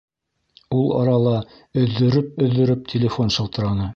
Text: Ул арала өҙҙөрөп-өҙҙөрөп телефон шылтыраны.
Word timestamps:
Ул 0.77 0.87
арала 1.01 1.33
өҙҙөрөп-өҙҙөрөп 1.83 2.91
телефон 2.97 3.33
шылтыраны. 3.39 3.89